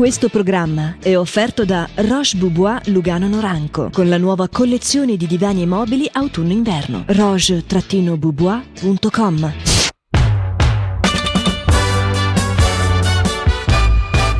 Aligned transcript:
Questo 0.00 0.30
programma 0.30 0.96
è 0.98 1.14
offerto 1.14 1.66
da 1.66 1.86
Roche 1.96 2.38
Boubois 2.38 2.86
Lugano 2.86 3.28
Noranco 3.28 3.90
con 3.92 4.08
la 4.08 4.16
nuova 4.16 4.48
collezione 4.48 5.18
di 5.18 5.26
divani 5.26 5.60
e 5.60 5.66
mobili 5.66 6.08
autunno-inverno. 6.10 7.04
roche-boubois.com 7.06 9.52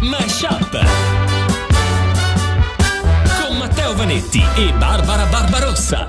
Mashup 0.00 0.78
con 3.44 3.58
Matteo 3.58 3.94
Vanetti 3.96 4.42
e 4.56 4.72
Barbara 4.78 5.26
Barbarossa. 5.26 6.08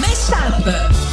Mashup. 0.00 1.05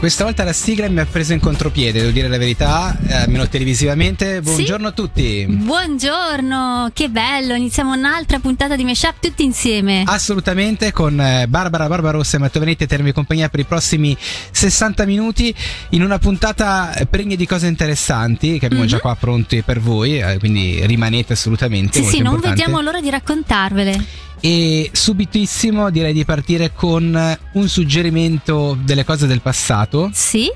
Questa 0.00 0.24
volta 0.24 0.44
la 0.44 0.54
sigla 0.54 0.88
mi 0.88 0.98
ha 1.00 1.04
preso 1.04 1.34
in 1.34 1.40
contropiede, 1.40 1.98
devo 2.00 2.10
dire 2.10 2.26
la 2.26 2.38
verità, 2.38 2.96
eh, 3.06 3.12
almeno 3.16 3.46
televisivamente. 3.46 4.40
Buongiorno 4.40 4.88
a 4.88 4.92
tutti. 4.92 5.44
Buongiorno, 5.46 6.90
che 6.94 7.10
bello, 7.10 7.52
iniziamo 7.54 7.92
un'altra 7.92 8.38
puntata 8.38 8.76
di 8.76 8.84
Meshup 8.84 9.16
tutti 9.20 9.44
insieme. 9.44 10.04
Assolutamente, 10.06 10.90
con 10.92 11.20
eh, 11.20 11.46
Barbara 11.48 11.86
Barbarossa 11.86 12.38
e 12.38 12.40
Matteo 12.40 12.62
Venetti 12.62 12.84
a 12.84 12.86
tenermi 12.86 13.12
compagnia 13.12 13.50
per 13.50 13.60
i 13.60 13.64
prossimi 13.64 14.16
60 14.50 15.04
minuti 15.04 15.54
in 15.90 16.00
una 16.02 16.18
puntata 16.18 16.94
pregna 17.10 17.34
di 17.36 17.46
cose 17.46 17.66
interessanti 17.66 18.58
che 18.58 18.64
abbiamo 18.66 18.84
Mhm. 18.84 18.88
già 18.90 19.00
qua 19.00 19.14
pronti 19.16 19.60
per 19.60 19.80
voi, 19.80 20.18
eh, 20.18 20.38
quindi 20.38 20.80
rimanete 20.86 21.34
assolutamente. 21.34 21.98
sì, 22.02 22.08
sì, 22.08 22.16
non 22.22 22.36
importante. 22.36 22.56
vediamo 22.56 22.80
l'ora 22.80 23.02
di 23.02 23.10
raccontarvele. 23.10 24.04
E 24.40 24.90
subitissimo 24.92 25.90
direi 25.90 26.12
di 26.12 26.24
partire 26.24 26.72
con 26.72 27.38
un 27.52 27.68
suggerimento 27.68 28.76
delle 28.82 29.04
cose 29.04 29.26
del 29.26 29.40
passato. 29.40 30.10
Sì? 30.12 30.50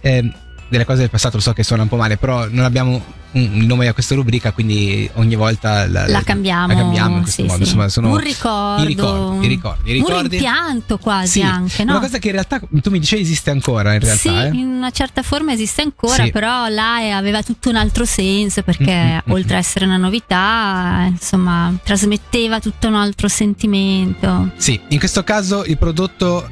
Eh, 0.00 0.30
delle 0.70 0.84
cose 0.86 1.00
del 1.00 1.10
passato 1.10 1.36
lo 1.36 1.42
so 1.42 1.52
che 1.52 1.62
suona 1.62 1.82
un 1.82 1.88
po' 1.88 1.96
male, 1.96 2.16
però 2.16 2.46
non 2.48 2.64
abbiamo 2.64 2.90
un, 3.32 3.40
il 3.42 3.66
nome 3.66 3.86
a 3.88 3.92
questa 3.92 4.14
rubrica, 4.14 4.52
quindi 4.52 5.08
ogni 5.14 5.34
volta 5.36 5.86
la, 5.88 6.08
La 6.08 6.22
cambiamo. 6.22 6.68
La 6.68 6.74
cambiamo 6.74 7.16
in 7.16 7.22
questo 7.22 7.42
sì, 7.42 7.46
modo. 7.48 7.56
sì. 7.58 7.62
Insomma, 7.70 7.88
sono 7.88 8.10
un 8.10 8.18
ricordo. 8.18 8.82
i 8.82 8.86
ricordi, 8.86 9.44
i 9.44 9.48
ricordi, 9.48 9.90
i 9.90 9.98
Un 9.98 10.06
ricordi. 10.06 10.28
rimpianto 10.28 10.98
quasi 10.98 11.40
Sì, 11.40 11.42
anche, 11.42 11.84
no? 11.84 11.92
Una 11.92 12.00
cosa 12.00 12.18
che 12.18 12.26
in 12.28 12.32
realtà 12.32 12.58
tu 12.60 12.90
mi 12.90 12.98
dicevi 12.98 13.22
esiste 13.22 13.50
ancora 13.50 13.92
in 13.94 14.00
realtà. 14.00 14.20
sì, 14.20 14.28
eh? 14.28 14.48
in 14.54 14.66
una 14.68 14.90
certa 14.90 15.22
forma 15.22 15.52
esiste 15.52 15.82
ancora, 15.82 16.26
però 16.28 16.68
là 16.68 17.16
aveva 17.16 17.42
tutto 17.42 17.68
un 17.68 17.76
altro 17.76 18.04
senso 18.04 18.62
perché 18.62 18.88
Mm, 18.90 19.08
mm, 19.14 19.16
mm, 19.28 19.32
oltre 19.32 19.56
a 19.56 19.58
essere 19.58 19.84
una 19.84 19.96
novità, 19.96 21.04
insomma, 21.08 21.72
trasmetteva 21.82 22.58
tutto 22.60 22.88
un 22.88 22.94
altro 22.94 23.28
sentimento. 23.28 24.50
Sì, 24.56 24.80
in 24.88 24.98
questo 24.98 25.22
caso 25.24 25.64
il 25.64 25.76
prodotto 25.78 26.48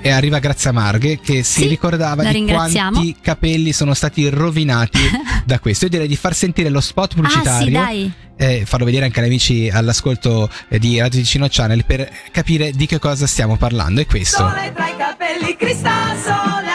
è- 0.00 0.10
arriva 0.10 0.38
grazie 0.38 0.70
a 0.70 0.72
Marghe 0.72 1.20
che 1.20 1.42
si 1.42 1.62
Sì, 1.62 1.68
ricordava 1.68 2.22
di 2.24 2.44
quanti 2.46 3.16
capelli 3.20 3.72
sono 3.72 3.94
stati 3.94 4.28
rovinati 4.28 4.98
da 5.44 5.58
questo. 5.58 5.84
Io 5.84 5.90
direi 5.90 6.08
di 6.08 6.16
far 6.16 6.34
sentire 6.34 6.68
lo 6.68 6.80
spot 6.80 7.04
Ah, 7.04 7.14
sì, 7.14 7.20
pubblicitario 7.20 8.12
e 8.36 8.64
farlo 8.66 8.84
vedere 8.84 9.04
anche 9.04 9.20
agli 9.20 9.26
amici 9.26 9.70
all'ascolto 9.72 10.50
eh, 10.68 10.78
di 10.80 10.98
Radio 10.98 11.20
Ticino 11.20 11.46
Channel 11.48 11.84
per 11.84 12.10
capire 12.32 12.72
di 12.72 12.86
che 12.86 12.98
cosa 12.98 13.26
stiamo 13.26 13.56
parlando. 13.56 14.00
E 14.00 14.06
questo. 14.06 14.38
Sole 14.48 14.72
tra 14.74 14.88
i 14.88 14.96
capelli, 14.96 15.56
Cristal 15.56 16.16
Soleil, 16.18 16.32
lo 16.32 16.32
schiarente. 16.32 16.73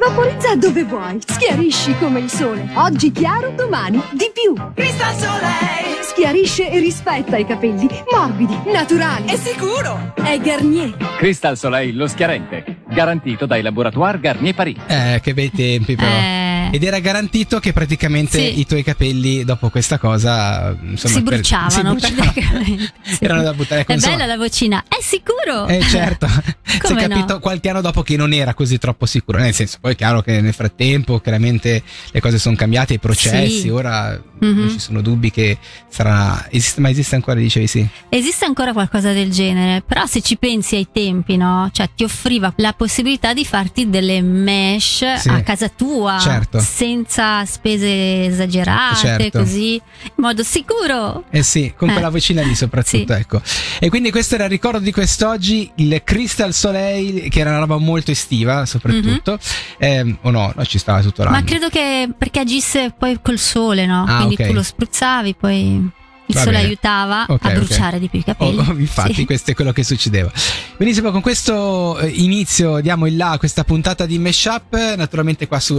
Vaporizza 0.00 0.56
dove 0.56 0.82
vuoi, 0.84 1.20
schiarisci 1.22 1.94
come 1.98 2.20
il 2.20 2.30
sole. 2.30 2.70
Oggi 2.76 3.12
chiaro, 3.12 3.50
domani 3.50 4.02
di 4.12 4.30
più. 4.32 4.54
Cristal 4.74 5.14
Soleil. 5.14 5.98
Schiarisce 6.00 6.70
e 6.70 6.78
rispetta 6.78 7.36
i 7.36 7.44
capelli, 7.44 7.86
morbidi, 8.10 8.58
naturali. 8.72 9.26
È 9.26 9.36
sicuro. 9.36 10.14
È 10.14 10.38
Garnier. 10.38 10.96
Crystal 11.18 11.54
Soleil 11.54 11.94
lo 11.94 12.06
schiarente, 12.06 12.78
garantito 12.88 13.44
dai 13.44 13.60
laboratoire 13.60 14.18
Garnier 14.18 14.54
Paris. 14.54 14.78
Eh, 14.86 15.20
che 15.22 15.34
bei 15.34 15.50
tempi 15.50 15.94
però. 15.96 16.08
Eh, 16.08 16.49
Ed 16.70 16.82
era 16.84 16.98
garantito 17.00 17.58
che 17.60 17.72
praticamente 17.72 18.38
Sì. 18.38 18.60
i 18.60 18.66
tuoi 18.66 18.82
capelli 18.82 19.44
dopo 19.44 19.70
questa 19.70 19.98
cosa 19.98 20.74
insomma, 20.82 21.14
si 21.14 21.22
per- 21.22 21.34
bruciavano, 21.34 21.98
si 21.98 22.12
bruciavano. 22.12 22.64
Erano 23.20 23.42
da 23.42 23.52
buttare 23.54 23.80
ecco, 23.82 23.92
È 23.92 23.94
insomma. 23.96 24.16
bella 24.16 24.26
la 24.26 24.36
vocina, 24.36 24.84
è 24.88 24.98
sicuro? 25.00 25.66
Eh 25.66 25.82
certo, 25.82 26.26
si 26.62 26.76
è 26.76 26.78
Come 26.80 27.06
no? 27.06 27.14
capito 27.14 27.38
qualche 27.40 27.68
anno 27.68 27.80
dopo 27.80 28.02
che 28.02 28.16
non 28.16 28.32
era 28.32 28.54
così 28.54 28.78
troppo 28.78 29.06
sicuro, 29.06 29.38
nel 29.38 29.54
senso 29.54 29.78
poi 29.80 29.92
è 29.92 29.96
chiaro 29.96 30.22
che 30.22 30.40
nel 30.40 30.54
frattempo 30.54 31.18
chiaramente 31.20 31.82
le 32.10 32.20
cose 32.20 32.38
sono 32.38 32.56
cambiate, 32.56 32.94
i 32.94 32.98
processi, 32.98 33.60
Sì. 33.62 33.68
ora 33.68 34.20
Mhm. 34.40 34.58
non 34.58 34.70
ci 34.70 34.78
sono 34.78 35.00
dubbi 35.02 35.30
che 35.30 35.58
sarà, 35.88 36.46
esiste, 36.50 36.80
ma 36.80 36.88
esiste 36.88 37.14
ancora 37.14 37.38
dicevi 37.38 37.66
sì, 37.66 37.86
Esiste 38.08 38.44
ancora 38.44 38.72
qualcosa 38.72 39.12
del 39.12 39.30
genere, 39.30 39.82
però 39.86 40.06
se 40.06 40.20
ci 40.22 40.36
pensi 40.36 40.76
ai 40.76 40.88
tempi, 40.92 41.36
no? 41.36 41.68
Cioè 41.72 41.90
ti 41.94 42.04
offriva 42.04 42.52
la 42.56 42.72
possibilità 42.72 43.34
di 43.34 43.44
farti 43.44 43.90
delle 43.90 44.20
mesh 44.22 45.04
Sì. 45.18 45.28
a 45.28 45.42
casa 45.42 45.68
tua, 45.68 46.18
Certo. 46.20 46.58
Senza 46.60 47.44
spese 47.44 48.26
esagerate, 48.26 48.96
Certo. 48.96 49.38
così, 49.38 49.74
in 49.74 50.10
modo 50.16 50.42
sicuro. 50.42 51.24
eh 51.30 51.42
sì, 51.42 51.72
con 51.76 51.88
Eh. 51.88 51.92
quella 51.92 52.08
vocina 52.10 52.42
lì 52.42 52.54
soprattutto, 52.54 53.14
Sì. 53.14 53.20
ecco. 53.20 53.40
E 53.78 53.88
quindi 53.88 54.10
questo 54.10 54.34
era 54.36 54.44
il 54.44 54.50
ricordo 54.50 54.78
di 54.78 54.92
quest'oggi, 54.92 55.70
il 55.76 56.00
Crystal 56.04 56.52
Soleil, 56.52 57.28
che 57.28 57.40
era 57.40 57.50
una 57.50 57.58
roba 57.60 57.76
molto 57.78 58.10
estiva 58.10 58.66
soprattutto, 58.66 59.38
Ehm, 59.78 60.18
o 60.22 60.30
no, 60.30 60.52
no, 60.54 60.64
ci 60.64 60.78
stava 60.78 61.00
tutto 61.00 61.22
l'anno. 61.22 61.36
Ma 61.36 61.44
credo 61.44 61.68
che 61.68 62.08
perché 62.16 62.40
agisse 62.40 62.92
poi 62.96 63.18
col 63.22 63.38
sole, 63.38 63.86
no? 63.86 64.04
Ah, 64.06 64.16
Quindi 64.24 64.34
ok. 64.42 64.46
tu 64.48 64.52
lo 64.54 64.62
spruzzavi, 64.62 65.34
poi 65.34 65.88
il 66.26 66.36
Va 66.36 66.40
sole 66.42 66.56
bene. 66.56 66.66
aiutava 66.68 67.24
Ok, 67.26 67.44
a 67.44 67.50
bruciare 67.50 67.98
di 67.98 68.08
più 68.08 68.20
i 68.20 68.24
capelli. 68.24 68.58
Oh, 68.58 68.66
oh, 68.68 68.78
infatti, 68.78 69.14
Sì. 69.14 69.24
questo 69.24 69.50
è 69.50 69.54
quello 69.54 69.72
che 69.72 69.82
succedeva. 69.82 70.30
Benissimo, 70.76 71.10
con 71.10 71.20
questo 71.22 71.98
eh, 71.98 72.08
inizio 72.08 72.80
diamo 72.80 73.06
il 73.06 73.16
là 73.16 73.30
a 73.32 73.38
questa 73.38 73.64
puntata 73.64 74.06
di 74.06 74.18
Meshup, 74.18 74.94
naturalmente 74.96 75.48
qua 75.48 75.58
su 75.58 75.78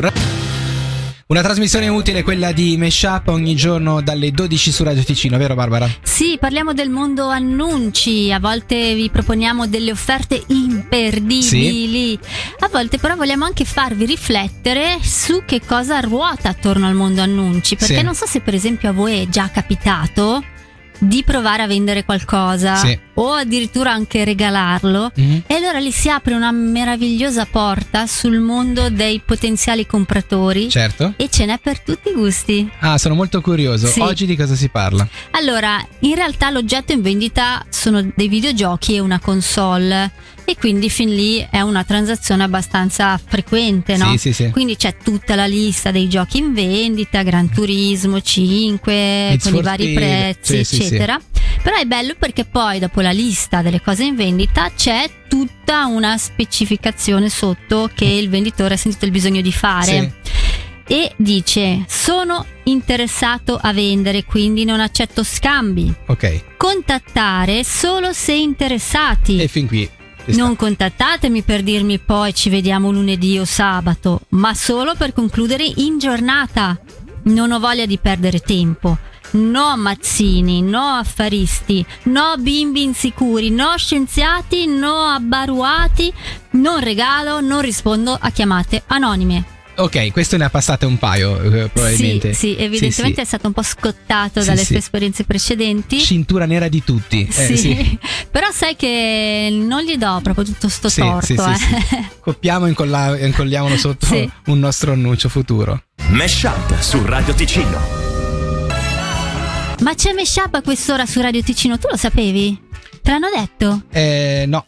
una 1.32 1.42
trasmissione 1.42 1.88
utile, 1.88 2.24
quella 2.24 2.52
di 2.52 2.76
Meshup, 2.76 3.30
ogni 3.30 3.56
giorno 3.56 4.02
dalle 4.02 4.32
12 4.32 4.70
su 4.70 4.84
Radio 4.84 5.02
Ticino, 5.02 5.38
vero 5.38 5.56
Barbara? 5.56 5.90
Sì, 6.04 6.36
parliamo 6.38 6.74
del 6.74 6.90
mondo 6.90 7.30
annunci, 7.30 8.34
a 8.34 8.40
volte 8.40 8.94
vi 8.96 9.10
proponiamo 9.10 9.66
delle 9.66 9.92
offerte 9.92 10.44
imperdibili, 10.48 12.20
a 12.60 12.68
volte 12.68 12.98
però 12.98 13.16
vogliamo 13.16 13.46
anche 13.46 13.64
farvi 13.64 14.06
riflettere 14.06 14.98
su 15.02 15.44
che 15.46 15.62
cosa 15.66 16.02
ruota 16.02 16.50
attorno 16.50 16.86
al 16.86 16.96
mondo 16.96 17.22
annunci, 17.22 17.78
perché 17.78 18.00
Sì. 18.00 18.04
non 18.04 18.14
so 18.14 18.26
se 18.28 18.42
per 18.42 18.54
esempio 18.54 18.90
a 18.90 18.92
voi 18.92 19.22
è 19.22 19.28
già 19.30 19.50
capitato 19.50 20.44
di 21.04 21.24
provare 21.24 21.64
a 21.64 21.68
vendere 21.68 22.06
qualcosa 22.06 22.76
Sì. 22.76 22.98
o 23.16 23.34
addirittura 23.34 23.92
anche 23.92 24.24
regalarlo 24.24 25.12
Mhm. 25.16 25.44
e 25.48 25.56
allora 25.56 25.80
lì 25.80 25.92
si 25.92 26.10
apre 26.10 26.36
una 26.36 26.52
meravigliosa 26.52 27.46
porta 27.46 28.06
sul 28.06 28.38
mondo 28.40 28.90
dei 28.92 29.20
potenziali 29.26 29.88
compratori 29.88 30.70
Certo. 30.70 31.14
e 31.18 31.28
ce 31.30 31.46
n'è 31.46 31.58
per 31.58 31.80
tutti 31.82 32.10
i 32.10 32.14
gusti. 32.14 32.70
Ah, 32.82 33.00
sono 33.00 33.16
molto 33.16 33.42
curioso. 33.42 33.88
Sì. 33.88 34.00
Oggi 34.00 34.28
di 34.28 34.36
cosa 34.36 34.54
si 34.54 34.70
parla? 34.70 35.08
Allora, 35.32 35.84
in 36.02 36.14
realtà 36.14 36.52
l'oggetto 36.52 36.92
in 36.92 37.02
vendita 37.02 37.66
sono 37.70 38.08
dei 38.16 38.28
videogiochi 38.28 38.94
e 38.96 39.00
una 39.00 39.20
console 39.20 40.12
e 40.52 40.56
quindi 40.58 40.90
fin 40.90 41.14
lì 41.16 41.46
è 41.50 41.62
una 41.62 41.84
transazione 41.84 42.44
abbastanza 42.44 43.20
frequente, 43.24 43.96
no? 43.98 44.12
Sì, 44.12 44.18
sì, 44.18 44.34
sì. 44.34 44.50
Quindi 44.52 44.76
c'è 44.76 44.96
tutta 45.02 45.36
la 45.36 45.46
lista 45.46 45.92
dei 45.92 46.08
giochi 46.10 46.38
in 46.40 46.54
vendita, 46.54 47.24
Gran 47.24 47.50
Turismo 47.50 48.20
5 48.22 48.94
Need 48.94 49.42
con 49.42 49.56
i 49.56 49.62
vari 49.62 49.94
prezzi, 49.94 50.58
eccetera. 50.58 51.20
Però 51.62 51.76
è 51.78 51.86
bello 51.86 52.16
perché 52.18 52.44
poi 52.46 52.80
dopo 52.80 53.02
la 53.02 53.12
lista 53.12 53.62
delle 53.62 53.82
cose 53.82 54.04
in 54.04 54.16
vendita 54.16 54.72
c'è 54.76 55.10
tutta 55.30 55.86
una 55.86 56.18
specificazione 56.18 57.30
sotto 57.30 57.90
che 57.94 58.06
il 58.06 58.30
venditore 58.30 58.74
ha 58.74 58.78
sentito 58.78 59.06
il 59.06 59.12
bisogno 59.12 59.42
di 59.42 59.52
fare 59.52 60.16
e 60.88 61.12
dice 61.16 61.86
sono 61.88 62.46
interessato 62.64 63.58
a 63.62 63.72
vendere 63.72 64.26
quindi 64.26 64.66
non 64.66 64.80
accetto 64.82 65.24
scambi 65.24 65.94
Ok. 66.08 66.58
contattare 66.58 67.64
solo 67.64 68.12
se 68.12 68.34
interessati 68.34 69.40
E 69.40 69.48
fin 69.48 69.68
qui. 69.68 69.90
Non 70.26 70.56
contattatemi 70.56 71.42
per 71.42 71.64
dirmi 71.64 72.00
poi 72.00 72.34
ci 72.34 72.50
vediamo 72.50 72.92
lunedì 72.92 73.38
o 73.40 73.46
sabato 73.46 74.22
ma 74.30 74.54
solo 74.54 74.96
per 74.96 75.14
concludere 75.14 75.64
in 75.64 75.98
giornata. 75.98 76.80
Non 77.24 77.52
ho 77.52 77.60
voglia 77.60 77.86
di 77.86 77.98
perdere 77.98 78.40
tempo. 78.40 78.98
No 79.32 79.78
mazzini, 79.78 80.62
no 80.62 80.82
affaristi, 80.82 81.86
no 82.04 82.36
bimbi 82.38 82.84
insicuri, 82.84 83.50
no 83.50 83.78
scienziati, 83.78 84.66
no 84.66 85.06
abbaruati, 85.06 86.12
non 86.52 86.82
regalo, 86.82 87.40
non 87.40 87.62
rispondo 87.62 88.18
a 88.20 88.30
chiamate 88.32 88.84
anonime. 88.88 89.60
Ok, 89.74 90.12
questo 90.12 90.38
ne 90.38 90.44
ha 90.46 90.50
passate 90.50 90.86
un 90.86 90.98
paio, 90.98 91.42
eh, 91.42 91.70
probabilmente. 91.70 92.34
Sì, 92.34 92.54
sì, 92.54 92.56
evidentemente 92.58 93.16
Sì, 93.16 93.22
è 93.22 93.26
stato 93.26 93.48
un 93.48 93.54
po' 93.54 93.64
scottato 93.64 94.42
Sì, 94.42 94.48
dalle 94.48 94.60
sì. 94.60 94.66
sue 94.66 94.78
esperienze 94.78 95.24
precedenti. 95.24 96.00
sì. 96.00 96.06
Cintura 96.06 96.46
nera 96.46 96.68
di 96.68 96.84
tutti. 96.84 97.26
Eh, 97.28 97.32
Sì. 97.32 97.58
sì. 97.58 98.00
però 98.30 98.52
sai 98.52 98.76
che 98.76 99.48
non 99.52 99.82
gli 99.82 99.96
do 99.98 100.20
proprio 100.22 100.46
tutto 100.46 100.70
sto 100.70 100.90
Sì, 100.90 101.02
torto. 101.02 101.26
sì, 101.26 101.36
sì, 101.38 101.50
eh. 101.76 101.82
sì. 101.88 102.06
Copiamo 102.20 102.66
e 102.66 102.70
incolla- 102.70 103.18
incolliamolo 103.18 103.78
sotto 103.78 104.06
Sì. 104.06 104.30
un 104.48 104.60
nostro 104.60 104.92
annuncio 104.92 105.30
futuro. 105.30 105.82
Mashup 106.10 106.80
su 106.80 107.04
Radio 107.06 107.34
Ticino. 107.34 107.80
Ma 109.80 109.96
c'è 109.96 110.14
Meshup 110.14 110.54
a 110.54 110.62
quest'ora 110.62 111.06
su 111.08 111.22
Radio 111.22 111.42
Ticino, 111.42 111.80
tu 111.80 111.88
lo 111.90 111.98
sapevi? 111.98 112.60
Te 113.02 113.10
l'hanno 113.10 113.30
detto? 113.36 113.84
Eh, 113.92 114.44
no, 114.48 114.64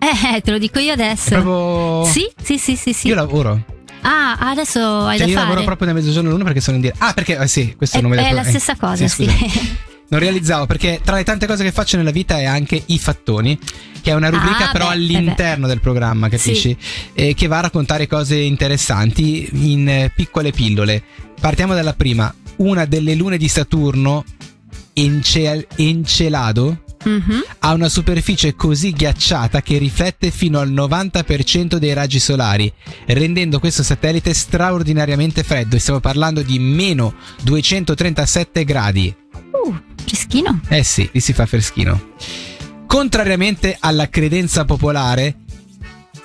Eh, 0.00 0.40
te 0.40 0.50
lo 0.50 0.58
dico 0.58 0.80
io 0.80 0.92
adesso. 0.92 1.30
proprio. 1.40 2.04
Sì, 2.12 2.28
sì, 2.42 2.58
sì, 2.58 2.74
sì, 2.74 2.92
sì. 2.92 3.06
Io 3.08 3.14
lavoro. 3.14 3.64
Ah, 4.10 4.36
adesso 4.50 4.80
hai 5.06 5.18
Cioè, 5.18 5.26
da 5.26 5.32
io 5.32 5.38
fare. 5.38 5.48
lavoro 5.48 5.64
proprio 5.64 5.88
da 5.88 5.92
mezzogiorno 5.94 6.28
all'una 6.30 6.44
perché 6.44 6.60
sono 6.60 6.76
in 6.76 6.82
diretta. 6.82 7.06
Ah, 7.08 7.12
perché 7.12 7.36
eh, 7.38 7.46
sì, 7.46 7.74
questo 7.76 7.98
È, 7.98 8.00
non 8.00 8.10
me 8.10 8.16
l'hai 8.16 8.26
è 8.26 8.32
la 8.32 8.40
eh, 8.42 8.48
stessa 8.48 8.74
cosa, 8.76 9.06
sì. 9.06 9.24
scusa. 9.24 9.76
Non 10.10 10.20
realizzavo 10.20 10.64
perché 10.64 11.00
tra 11.04 11.16
le 11.16 11.24
tante 11.24 11.46
cose 11.46 11.62
che 11.64 11.70
faccio 11.72 11.98
nella 11.98 12.10
vita 12.12 12.38
è 12.38 12.44
anche 12.46 12.82
i 12.86 12.98
fattoni, 12.98 13.58
che 14.00 14.10
è 14.10 14.14
una 14.14 14.30
rubrica 14.30 14.70
Ah, 14.70 14.72
però 14.72 14.86
beh, 14.86 14.94
all'interno 14.94 15.66
del 15.66 15.80
programma, 15.80 16.30
capisci? 16.30 16.74
Eh, 17.12 17.34
che 17.34 17.46
va 17.46 17.58
a 17.58 17.60
raccontare 17.60 18.06
cose 18.06 18.36
interessanti 18.36 19.46
in 19.52 19.86
eh, 19.86 20.10
piccole 20.14 20.50
pillole. 20.50 21.02
Partiamo 21.38 21.74
dalla 21.74 21.92
prima. 21.92 22.34
Una 22.56 22.86
delle 22.86 23.14
lune 23.14 23.36
di 23.36 23.48
Saturno, 23.48 24.24
Encel- 24.94 25.66
Encelado, 25.76 26.84
Mhm. 27.04 27.44
ha 27.60 27.72
una 27.72 27.88
superficie 27.88 28.54
così 28.54 28.92
ghiacciata 28.92 29.62
che 29.62 29.78
riflette 29.78 30.30
fino 30.30 30.58
al 30.58 30.70
90% 30.70 31.76
dei 31.76 31.92
raggi 31.92 32.18
solari, 32.18 32.72
rendendo 33.06 33.60
questo 33.60 33.82
satellite 33.82 34.34
straordinariamente 34.34 35.42
freddo. 35.42 35.76
E 35.76 35.78
stiamo 35.78 36.00
parlando 36.00 36.42
di 36.42 36.58
meno 36.58 37.14
237 37.42 38.64
gradi. 38.64 39.14
Uh, 39.50 39.74
freschino. 40.04 40.60
Eh 40.68 40.82
sì, 40.82 41.08
lì 41.12 41.20
si 41.20 41.32
fa 41.32 41.46
freschino. 41.46 42.14
Contrariamente 42.86 43.76
alla 43.78 44.08
credenza 44.08 44.64
popolare, 44.64 45.36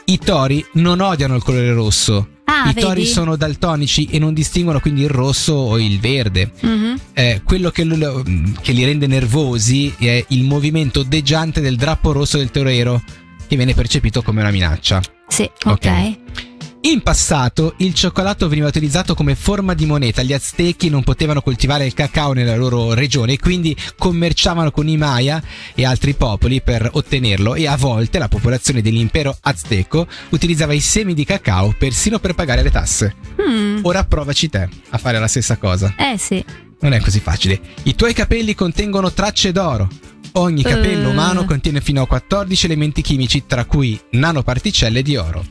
i 0.06 0.18
tori 0.18 0.66
non 0.74 1.00
odiano 1.02 1.36
il 1.36 1.44
colore 1.44 1.74
rosso. 1.74 2.28
Ah, 2.66 2.70
I 2.70 2.74
tori 2.74 3.02
vedi? 3.02 3.12
sono 3.12 3.36
daltonici 3.36 4.06
e 4.10 4.20
non 4.20 4.34
distinguono 4.34 4.80
quindi 4.80 5.02
il 5.02 5.10
rosso 5.10 5.54
o 5.54 5.80
il 5.80 6.00
verde. 6.00 6.52
Mhm. 6.62 7.00
Eh, 7.14 7.42
quello 7.44 7.70
che, 7.72 7.84
lo- 7.84 8.24
che 8.62 8.72
li 8.72 8.84
rende 8.86 9.08
nervosi 9.08 9.94
è 9.98 10.24
il 10.30 10.44
movimento 10.44 11.02
ondeggiante 11.02 11.62
del 11.62 11.76
drappo 11.76 12.12
rosso 12.12 12.38
del 12.38 12.52
torero, 12.52 13.02
che 13.48 13.56
viene 13.56 13.74
percepito 13.74 14.22
come 14.22 14.42
una 14.42 14.52
minaccia. 14.52 15.02
Sì, 15.28 15.44
Ok. 15.66 15.72
ok. 15.86 16.18
In 16.86 17.02
passato 17.02 17.76
il 17.78 17.94
cioccolato 17.94 18.50
veniva 18.50 18.68
utilizzato 18.68 19.16
come 19.16 19.36
forma 19.36 19.74
di 19.74 19.86
moneta. 19.86 20.22
Gli 20.22 20.34
aztechi 20.34 20.90
non 20.90 21.02
potevano 21.02 21.42
coltivare 21.42 21.86
il 21.86 21.94
cacao 21.94 22.34
nella 22.34 22.58
loro 22.58 22.94
regione 22.94 23.34
e 23.34 23.40
quindi 23.40 23.74
commerciavano 23.98 24.70
con 24.70 24.90
i 24.90 24.98
Maya 24.98 25.42
e 25.76 25.86
altri 25.86 26.14
popoli 26.14 26.62
per 26.62 26.90
ottenerlo 26.92 27.56
e 27.56 27.68
a 27.68 27.78
volte 27.78 28.20
la 28.20 28.28
popolazione 28.28 28.82
dell'impero 28.82 29.34
azteco 29.40 30.08
utilizzava 30.32 30.74
i 30.74 30.82
semi 30.82 31.14
di 31.14 31.24
cacao 31.24 31.74
persino 31.78 32.20
per 32.20 32.36
pagare 32.36 32.62
le 32.62 32.70
tasse. 32.72 33.16
Mm. 33.42 33.80
Ora 33.84 34.04
provaci 34.04 34.50
te 34.50 34.68
a 34.90 34.98
fare 34.98 35.20
la 35.20 35.28
stessa 35.28 35.56
cosa. 35.56 35.96
Eh 35.98 36.18
sì. 36.18 36.44
Non 36.82 36.92
è 36.92 37.00
così 37.00 37.22
facile. 37.22 37.62
I 37.84 37.96
tuoi 37.96 38.14
capelli 38.14 38.56
contengono 38.56 39.14
tracce 39.14 39.54
d'oro. 39.54 39.88
Ogni 40.34 40.64
capello 40.64 41.08
Eh. 41.08 41.12
umano 41.12 41.46
contiene 41.46 41.80
fino 41.80 42.02
a 42.02 42.08
14 42.08 42.66
elementi 42.66 43.02
chimici, 43.02 43.46
tra 43.48 43.64
cui 43.64 43.98
nanoparticelle 44.10 45.02
di 45.02 45.16
oro. 45.16 45.46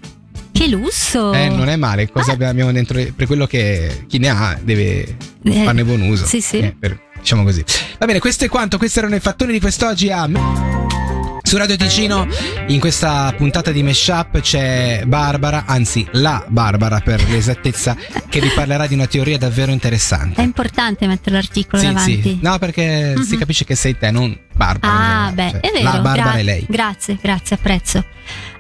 Che 0.52 0.68
lusso. 0.68 1.32
Eh, 1.32 1.48
non 1.48 1.68
è 1.68 1.76
male, 1.76 2.10
cosa 2.10 2.32
Ah. 2.32 2.48
abbiamo 2.48 2.72
dentro 2.72 3.02
per 3.16 3.26
quello 3.26 3.46
che 3.46 4.04
chi 4.06 4.18
ne 4.18 4.28
ha 4.28 4.58
deve 4.62 5.16
Eh, 5.44 5.64
farne 5.64 5.84
buon 5.84 6.02
uso. 6.02 6.26
sì, 6.26 6.40
sì. 6.40 6.58
Eh, 6.58 6.76
per- 6.78 6.98
diciamo 7.18 7.42
così. 7.42 7.64
Va 7.98 8.06
bene, 8.06 8.18
questo 8.18 8.44
è 8.44 8.48
quanto. 8.48 8.76
Questi 8.78 8.98
erano 8.98 9.14
i 9.16 9.20
fattoni 9.20 9.52
di 9.52 9.60
quest'oggi 9.60 10.10
a 10.10 10.26
su 11.52 11.58
Radio 11.58 11.76
Ticino 11.76 12.26
in 12.68 12.80
questa 12.80 13.30
puntata 13.36 13.72
di 13.72 13.82
Meshup 13.82 14.40
c'è 14.40 15.02
Barbara, 15.04 15.64
anzi 15.66 16.06
la 16.12 16.42
Barbara 16.48 17.00
per 17.00 17.28
l'esattezza, 17.28 17.94
che 18.30 18.40
vi 18.40 18.48
parlerà 18.54 18.86
di 18.86 18.94
una 18.94 19.06
teoria 19.06 19.36
davvero 19.36 19.70
È 19.70 19.74
interessante. 19.74 20.40
importante 20.40 21.06
mettere 21.06 21.36
l'articolo 21.36 21.82
Sì, 21.82 21.88
davanti. 21.88 22.22
sì. 22.22 22.38
No, 22.40 22.56
perché 22.58 23.16
si 23.22 23.32
Mhm. 23.34 23.38
capisce 23.38 23.66
che 23.66 23.74
sei 23.74 23.98
te, 23.98 24.10
non 24.10 24.34
Barbara. 24.54 25.26
Ah, 25.26 25.30
beh, 25.32 25.50
Cioè, 25.50 25.60
è 25.60 25.70
vero. 25.72 25.84
La 25.84 25.90
Barbara 26.00 26.22
gra- 26.30 26.38
è 26.38 26.42
lei. 26.42 26.64
Grazie, 26.66 27.18
grazie, 27.20 27.56
apprezzo. 27.56 28.02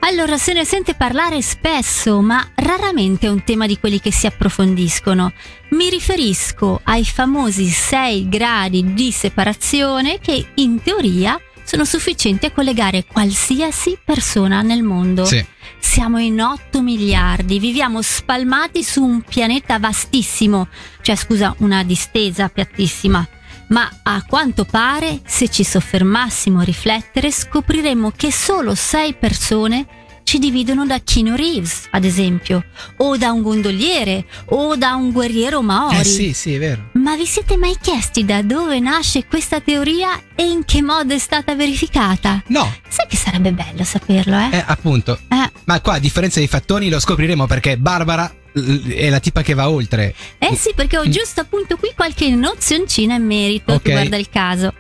Allora, 0.00 0.36
se 0.36 0.52
ne 0.52 0.66
sente 0.66 0.92
parlare 0.92 1.40
spesso, 1.40 2.20
ma 2.20 2.46
raramente 2.56 3.26
è 3.26 3.30
un 3.30 3.42
tema 3.42 3.66
di 3.66 3.78
quelli 3.78 4.00
che 4.00 4.12
si 4.12 4.26
approfondiscono. 4.26 5.32
Mi 5.70 5.88
riferisco 5.88 6.78
ai 6.84 7.06
famosi 7.06 7.68
6 7.68 8.28
gradi 8.28 8.92
di 8.92 9.10
separazione 9.12 10.18
che 10.20 10.44
in 10.56 10.82
teoria 10.82 11.40
sono 11.72 11.86
sufficienti 11.86 12.44
a 12.44 12.50
collegare 12.50 13.06
qualsiasi 13.06 13.96
persona 14.04 14.60
nel 14.60 14.82
mondo. 14.82 15.24
Sì. 15.24 15.42
Siamo 15.78 16.18
in 16.18 16.38
8 16.38 16.82
miliardi, 16.82 17.58
viviamo 17.58 18.02
spalmati 18.02 18.82
su 18.82 19.02
un 19.02 19.22
pianeta 19.22 19.78
vastissimo, 19.78 20.68
cioè 21.00 21.16
scusa, 21.16 21.54
una 21.60 21.82
distesa 21.82 22.50
piattissima. 22.50 23.26
Ma 23.68 23.90
a 24.02 24.22
quanto 24.28 24.66
pare, 24.66 25.22
se 25.24 25.48
ci 25.48 25.64
soffermassimo 25.64 26.60
a 26.60 26.62
riflettere, 26.62 27.30
scopriremmo 27.30 28.12
che 28.14 28.30
solo 28.30 28.74
6 28.74 29.14
persone 29.14 29.86
ci 30.24 30.38
dividono 30.38 30.86
da 30.86 31.00
Keanu 31.02 31.34
Reeves, 31.36 31.88
ad 31.90 32.04
esempio, 32.04 32.64
o 32.98 33.16
da 33.16 33.32
un 33.32 33.42
gondoliere, 33.42 34.24
o 34.46 34.76
da 34.76 34.94
un 34.94 35.10
guerriero 35.12 35.62
maori. 35.62 35.96
Eh 35.98 36.04
sì, 36.04 36.32
sì, 36.32 36.54
è 36.54 36.58
vero. 36.58 36.90
Ma 36.94 37.16
vi 37.16 37.26
siete 37.26 37.56
mai 37.56 37.76
chiesti 37.80 38.24
da 38.24 38.42
dove 38.42 38.78
nasce 38.80 39.26
questa 39.26 39.60
teoria 39.60 40.20
e 40.34 40.44
in 40.44 40.64
che 40.64 40.82
modo 40.82 41.14
è 41.14 41.18
stata 41.18 41.54
verificata? 41.54 42.42
No, 42.48 42.72
Sai 42.88 43.06
che 43.08 43.16
sarebbe 43.16 43.52
bello 43.52 43.84
saperlo, 43.84 44.36
eh? 44.38 44.56
eh, 44.56 44.64
appunto. 44.66 45.18
Eh, 45.28 45.50
Ma 45.64 45.80
qua, 45.80 45.94
a 45.94 45.98
differenza 45.98 46.38
dei 46.38 46.48
fattoni, 46.48 46.88
lo 46.88 47.00
scopriremo 47.00 47.46
perché 47.46 47.76
Barbara 47.78 48.32
è 48.52 49.08
la 49.08 49.20
tipa 49.20 49.42
che 49.42 49.54
va 49.54 49.68
oltre. 49.70 50.14
Eh 50.38 50.54
sì, 50.56 50.72
perché 50.74 50.98
ho 50.98 51.08
giusto 51.08 51.40
appunto 51.40 51.76
qui 51.76 51.90
qualche 51.94 52.28
nozioncina 52.30 53.14
in 53.14 53.24
merito 53.24 53.72
Ok. 53.74 53.82
che 53.82 53.92
guarda 53.92 54.16
il 54.16 54.28
caso. 54.28 54.74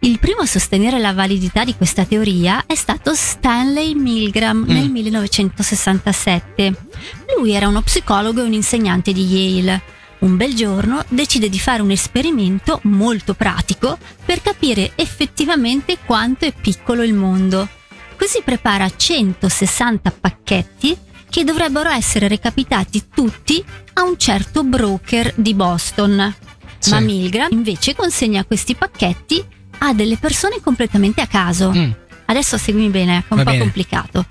Il 0.00 0.18
primo 0.18 0.40
a 0.42 0.46
sostenere 0.46 0.98
la 0.98 1.12
validità 1.12 1.64
di 1.64 1.74
questa 1.74 2.04
teoria 2.04 2.64
è 2.66 2.74
stato 2.74 3.14
Stanley 3.14 3.94
Milgram 3.94 4.64
nel 4.66 4.90
1967. 4.90 6.74
Lui 7.38 7.52
era 7.52 7.68
uno 7.68 7.82
psicologo 7.82 8.40
e 8.42 8.44
un 8.44 8.52
insegnante 8.52 9.12
di 9.12 9.24
Yale. 9.24 9.82
Un 10.20 10.36
bel 10.36 10.54
giorno 10.54 11.04
decide 11.08 11.48
di 11.48 11.58
fare 11.58 11.82
un 11.82 11.90
esperimento 11.90 12.80
molto 12.84 13.34
pratico 13.34 13.98
per 14.24 14.40
capire 14.40 14.92
effettivamente 14.94 15.98
quanto 16.04 16.44
è 16.46 16.52
piccolo 16.58 17.02
il 17.02 17.12
mondo. 17.14 17.68
Così 18.16 18.40
prepara 18.44 18.88
160 18.94 20.10
pacchetti 20.20 20.96
che 21.34 21.42
dovrebbero 21.42 21.90
essere 21.90 22.28
recapitati 22.28 23.06
tutti 23.12 23.60
a 23.94 24.04
un 24.04 24.16
certo 24.16 24.62
broker 24.62 25.32
di 25.34 25.52
Boston. 25.52 26.32
Sì. 26.78 26.90
Ma 26.90 27.00
Milgram 27.00 27.48
invece 27.50 27.96
consegna 27.96 28.44
questi 28.44 28.76
pacchetti 28.76 29.44
a 29.78 29.92
delle 29.94 30.16
persone 30.16 30.60
completamente 30.62 31.22
a 31.22 31.26
caso. 31.26 31.72
Mm. 31.74 31.90
Adesso 32.26 32.56
seguimi 32.56 32.88
bene, 32.88 33.16
è 33.16 33.24
un 33.30 33.38
Va 33.38 33.42
po' 33.42 33.50
bene. 33.50 33.58
complicato. 33.58 34.26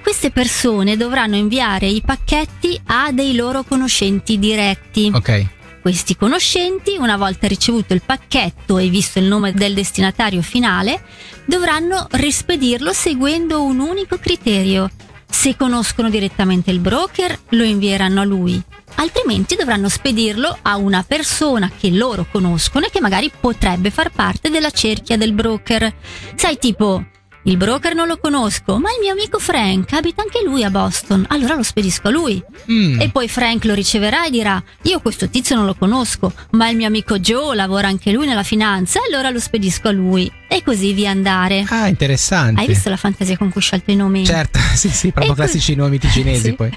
Queste 0.00 0.30
persone 0.30 0.96
dovranno 0.96 1.36
inviare 1.36 1.88
i 1.88 2.00
pacchetti 2.00 2.80
a 2.86 3.12
dei 3.12 3.34
loro 3.34 3.62
conoscenti 3.62 4.38
diretti. 4.38 5.10
Ok. 5.12 5.46
Questi 5.82 6.16
conoscenti, 6.16 6.96
una 6.96 7.18
volta 7.18 7.46
ricevuto 7.46 7.92
il 7.92 8.00
pacchetto 8.00 8.78
e 8.78 8.88
visto 8.88 9.18
il 9.18 9.26
nome 9.26 9.52
del 9.52 9.74
destinatario 9.74 10.40
finale, 10.40 11.02
dovranno 11.44 12.06
rispedirlo 12.12 12.94
seguendo 12.94 13.62
un 13.62 13.78
unico 13.78 14.16
criterio. 14.16 14.90
Se 15.38 15.54
conoscono 15.54 16.08
direttamente 16.08 16.70
il 16.70 16.80
broker, 16.80 17.38
lo 17.50 17.62
invieranno 17.62 18.22
a 18.22 18.24
lui. 18.24 18.60
Altrimenti 18.94 19.54
dovranno 19.54 19.90
spedirlo 19.90 20.58
a 20.62 20.76
una 20.76 21.04
persona 21.06 21.70
che 21.78 21.90
loro 21.90 22.26
conoscono 22.32 22.86
e 22.86 22.90
che 22.90 23.02
magari 23.02 23.30
potrebbe 23.38 23.90
far 23.90 24.10
parte 24.10 24.48
della 24.48 24.70
cerchia 24.70 25.18
del 25.18 25.34
broker. 25.34 25.94
Sai, 26.34 26.56
tipo, 26.58 27.04
il 27.42 27.58
broker 27.58 27.94
non 27.94 28.08
lo 28.08 28.16
conosco, 28.16 28.78
ma 28.78 28.88
il 28.90 28.98
mio 29.00 29.12
amico 29.12 29.38
Frank 29.38 29.92
abita 29.92 30.22
anche 30.22 30.42
lui 30.42 30.64
a 30.64 30.70
Boston, 30.70 31.26
allora 31.28 31.54
lo 31.54 31.62
spedisco 31.62 32.08
a 32.08 32.10
lui. 32.10 32.42
Mm. 32.72 33.00
E 33.00 33.10
poi 33.10 33.28
Frank 33.28 33.66
lo 33.66 33.74
riceverà 33.74 34.26
e 34.26 34.30
dirà: 34.30 34.60
Io 34.82 35.00
questo 35.00 35.28
tizio 35.28 35.54
non 35.54 35.66
lo 35.66 35.74
conosco, 35.74 36.32
ma 36.52 36.70
il 36.70 36.76
mio 36.76 36.88
amico 36.88 37.18
Joe 37.18 37.54
lavora 37.54 37.88
anche 37.88 38.10
lui 38.10 38.26
nella 38.26 38.42
finanza, 38.42 39.00
allora 39.06 39.28
lo 39.30 39.38
spedisco 39.38 39.86
a 39.88 39.92
lui. 39.92 40.32
E 40.48 40.62
così 40.62 40.92
via 40.92 41.10
andare. 41.10 41.64
Ah, 41.68 41.88
interessante. 41.88 42.60
Hai 42.60 42.66
visto 42.66 42.88
la 42.88 42.96
fantasia 42.96 43.36
con 43.36 43.50
cui 43.50 43.60
ho 43.60 43.64
scelto 43.64 43.90
i 43.90 43.96
nomi? 43.96 44.24
Certo, 44.24 44.58
sì, 44.74 44.88
sì, 44.88 45.10
proprio 45.10 45.32
E 45.32 45.36
classici 45.36 45.74
nomi 45.74 45.98
ticinesi 45.98 46.40
Sì. 46.46 46.52
poi. 46.52 46.70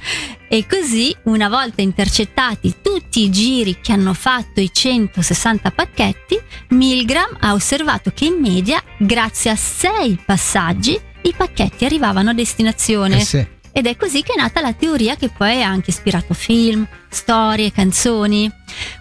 E 0.47 0.65
così, 0.67 1.15
una 1.23 1.47
volta 1.47 1.81
intercettati 1.81 2.75
tutti 2.81 3.23
i 3.23 3.29
giri 3.29 3.77
che 3.81 3.91
hanno 3.91 4.13
fatto 4.13 4.59
i 4.59 4.71
160 4.73 5.71
pacchetti, 5.71 6.39
Milgram 6.69 7.38
ha 7.39 7.53
osservato 7.53 8.11
che 8.13 8.25
in 8.25 8.39
media, 8.39 8.81
grazie 8.97 9.51
a 9.51 9.55
6 9.55 10.23
passaggi, 10.25 10.99
i 11.21 11.33
pacchetti 11.35 11.85
arrivavano 11.85 12.31
a 12.31 12.33
destinazione. 12.33 13.19
Eh 13.19 13.25
sì. 13.25 13.47
Ed 13.71 13.85
è 13.85 13.95
così 13.95 14.23
che 14.23 14.33
è 14.33 14.35
nata 14.35 14.61
la 14.61 14.73
teoria 14.73 15.15
che 15.15 15.29
poi 15.29 15.63
ha 15.63 15.69
anche 15.69 15.91
ispirato 15.91 16.33
film, 16.33 16.88
storie, 17.09 17.71
canzoni. 17.71 18.51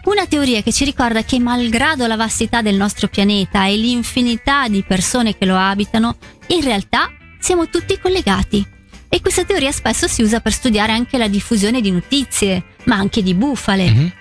Una 0.04 0.26
teoria 0.26 0.62
che 0.62 0.72
ci 0.72 0.84
ricorda 0.84 1.24
che 1.24 1.38
malgrado 1.38 2.06
la 2.06 2.16
vastità 2.16 2.62
del 2.62 2.76
nostro 2.76 3.08
pianeta 3.08 3.66
e 3.66 3.76
l'infinità 3.76 4.68
di 4.68 4.84
persone 4.86 5.36
che 5.36 5.46
lo 5.46 5.56
abitano, 5.56 6.16
in 6.48 6.62
realtà 6.62 7.10
siamo 7.40 7.68
tutti 7.68 7.98
collegati. 7.98 8.66
E 9.08 9.20
questa 9.22 9.44
teoria 9.44 9.72
spesso 9.72 10.06
si 10.06 10.22
usa 10.22 10.40
per 10.40 10.52
studiare 10.52 10.92
anche 10.92 11.16
la 11.16 11.28
diffusione 11.28 11.80
di 11.80 11.90
notizie, 11.90 12.64
ma 12.84 12.96
anche 12.96 13.22
di 13.22 13.34
bufale 13.34 13.90
Mhm. 13.90 14.12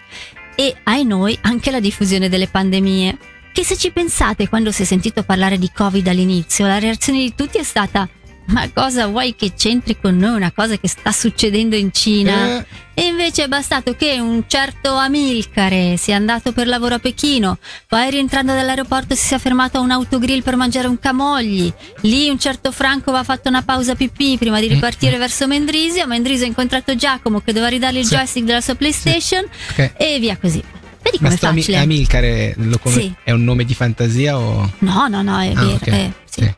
e, 0.55 0.75
ai 0.83 1.03
noi, 1.03 1.37
anche 1.41 1.71
la 1.71 1.81
diffusione 1.81 2.29
delle 2.29 2.47
pandemie. 2.47 3.17
Che 3.51 3.63
se 3.63 3.75
ci 3.75 3.91
pensate 3.91 4.47
quando 4.47 4.71
si 4.71 4.83
è 4.83 4.85
sentito 4.85 5.23
parlare 5.23 5.57
di 5.57 5.69
Covid 5.73 6.07
all'inizio, 6.07 6.67
la 6.67 6.79
reazione 6.79 7.19
di 7.19 7.33
tutti 7.35 7.57
è 7.57 7.63
stata 7.63 8.07
ma 8.47 8.69
cosa 8.73 9.07
vuoi 9.07 9.35
che 9.35 9.53
c'entri 9.55 9.97
con 9.99 10.17
noi 10.17 10.35
una 10.35 10.51
cosa 10.51 10.77
che 10.77 10.87
sta 10.87 11.11
succedendo 11.11 11.75
in 11.75 11.91
Cina? 11.91 12.59
Eh. 12.59 12.65
E 12.93 13.05
invece 13.07 13.43
è 13.43 13.47
bastato 13.47 13.93
che 13.95 14.19
un 14.19 14.45
certo 14.47 14.95
Amilcare 14.95 15.97
sia 15.97 16.15
andato 16.15 16.51
per 16.51 16.65
lavoro 16.67 16.95
a 16.95 16.99
Pechino, 16.99 17.59
poi 17.87 18.09
rientrando 18.09 18.53
dall'aeroporto 18.53 19.13
si 19.13 19.25
sia 19.27 19.37
fermato 19.37 19.77
a 19.77 19.81
un 19.81 19.91
autogrill 19.91 20.41
per 20.41 20.55
mangiare 20.55 20.87
un 20.87 20.97
camogli. 20.97 21.71
Lì 22.01 22.29
un 22.29 22.39
certo 22.39 22.71
Franco 22.71 23.09
aveva 23.11 23.23
fatto 23.23 23.49
una 23.49 23.61
pausa 23.61 23.93
pipì 23.95 24.37
prima 24.37 24.59
di 24.59 24.67
ripartire 24.67 25.17
verso 25.17 25.45
Mendrisio. 25.45 26.07
Mendrisio 26.07 26.45
ha 26.45 26.47
incontrato 26.47 26.95
Giacomo 26.95 27.39
che 27.41 27.51
doveva 27.53 27.69
ridargli 27.69 27.97
il 27.97 28.05
Sì. 28.05 28.15
joystick 28.15 28.45
della 28.45 28.61
sua 28.61 28.73
PlayStation 28.75 29.43
Ok. 29.71 29.91
e 29.97 30.17
via 30.19 30.37
così. 30.37 30.63
Vedi 31.03 31.17
Ma 31.21 31.29
sto 31.29 31.47
facile? 31.47 31.77
Amilcare 31.77 32.53
lo 32.57 32.79
come- 32.79 32.95
Sì. 32.95 33.13
è 33.23 33.31
un 33.31 33.43
nome 33.43 33.63
di 33.63 33.75
fantasia 33.75 34.39
o... 34.39 34.71
No, 34.79 35.07
no, 35.07 35.21
no, 35.21 35.39
è 35.39 35.51
Ah, 35.53 35.59
vero. 35.63 35.73
ok. 35.75 35.87
eh, 35.87 36.11
sì. 36.25 36.41
Sì. 36.41 36.55